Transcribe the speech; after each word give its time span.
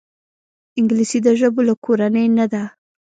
انګلیسي 0.77 1.19
د 1.23 1.27
ژبو 1.39 1.61
له 1.67 1.73
کورنۍ 1.85 2.27
نه 2.37 2.45
ده 2.53 2.63